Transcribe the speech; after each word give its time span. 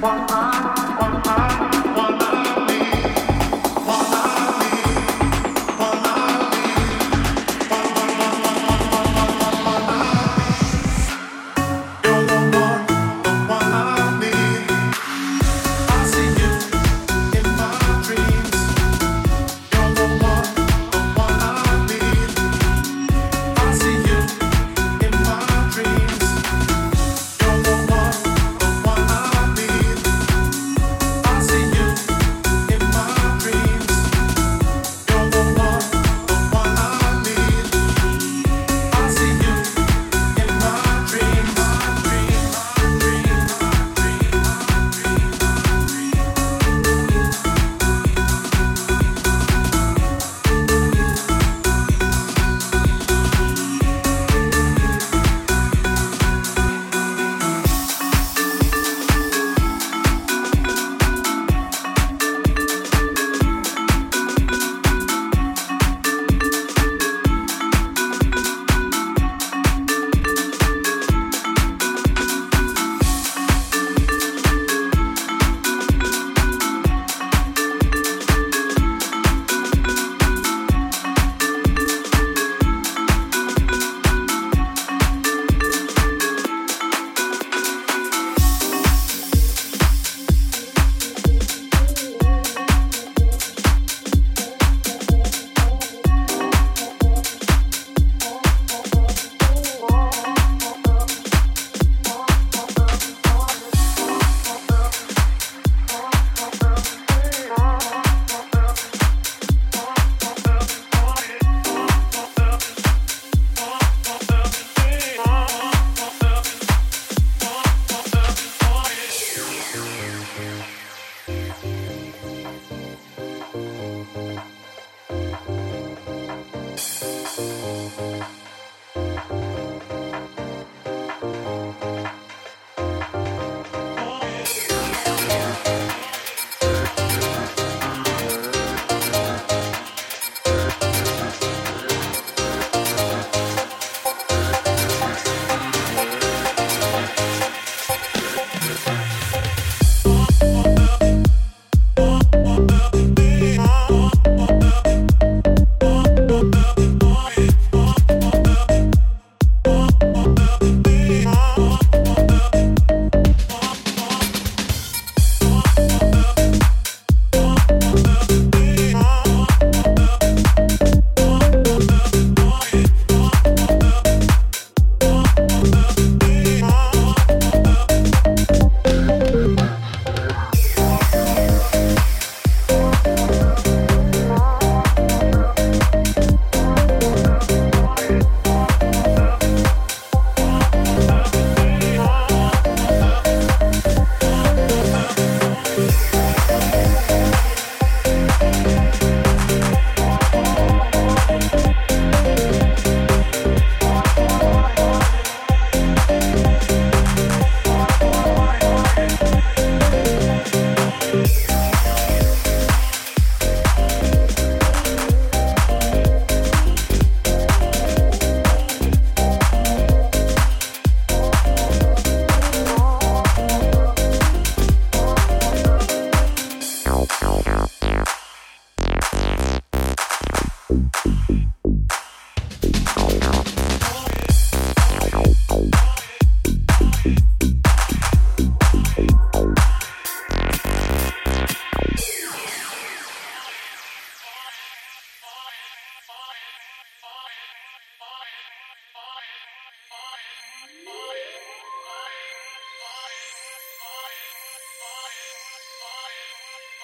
One 0.00 0.77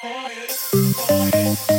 Oh, 0.06 0.28
yeah. 0.30 0.92
Oh, 1.08 1.30
yeah. 1.34 1.73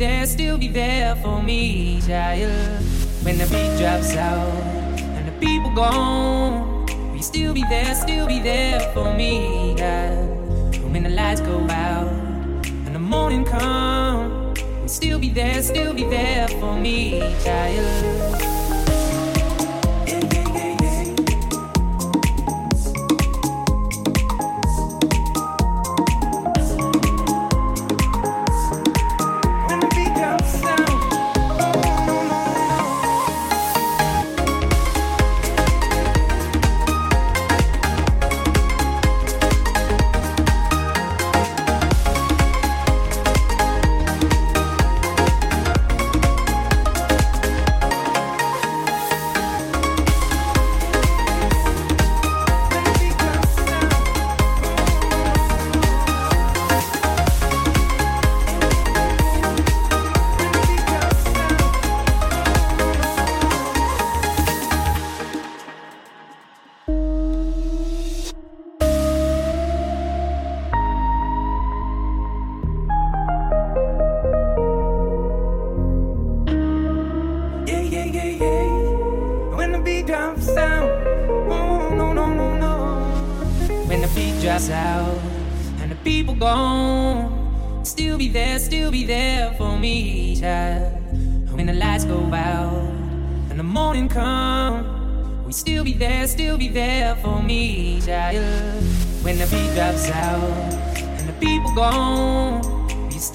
There, 0.00 0.24
still 0.24 0.56
be 0.56 0.66
there 0.66 1.14
for 1.16 1.42
me, 1.42 2.00
child. 2.00 2.82
When 3.22 3.36
the 3.36 3.44
beat 3.44 3.76
drops 3.78 4.16
out 4.16 4.48
and 4.98 5.28
the 5.28 5.46
people 5.46 5.70
gone, 5.74 6.86
we 7.12 7.20
still 7.20 7.52
be 7.52 7.62
there, 7.68 7.94
still 7.94 8.26
be 8.26 8.40
there 8.40 8.80
for 8.94 9.12
me, 9.14 9.74
child. 9.76 10.82
When 10.90 11.02
the 11.02 11.10
lights 11.10 11.42
go 11.42 11.68
out 11.68 12.08
and 12.64 12.94
the 12.94 12.98
morning 12.98 13.44
come 13.44 14.54
we 14.54 14.88
still 14.88 15.18
be 15.18 15.28
there, 15.28 15.62
still 15.62 15.92
be 15.92 16.04
there 16.04 16.48
for 16.48 16.74
me, 16.80 17.20
child. 17.44 18.49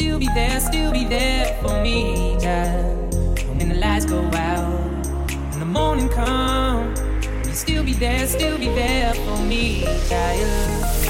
still 0.05 0.19
be 0.19 0.27
there, 0.35 0.59
still 0.59 0.91
be 0.91 1.03
there 1.03 1.59
for 1.63 1.81
me, 1.81 2.37
child. 2.39 3.39
When 3.57 3.69
the 3.69 3.75
lights 3.75 4.05
go 4.05 4.21
out 4.35 5.07
and 5.51 5.59
the 5.59 5.65
morning 5.65 6.09
comes, 6.09 6.99
you'll 7.43 7.55
still 7.55 7.83
be 7.83 7.93
there, 7.93 8.27
still 8.27 8.59
be 8.59 8.67
there 8.67 9.15
for 9.15 9.37
me, 9.39 9.83
child. 10.07 11.04